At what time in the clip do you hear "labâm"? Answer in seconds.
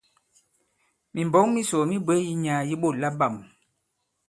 3.01-3.35